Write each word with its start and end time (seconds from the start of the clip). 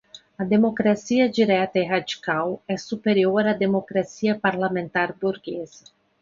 A 0.39 0.43
democracia 0.45 1.29
direta 1.29 1.77
e 1.77 1.83
radical 1.85 2.59
é 2.67 2.75
superior 2.75 3.45
à 3.45 3.53
democracia 3.53 4.33
parlamentar 4.35 5.13
burguesa 5.15 5.83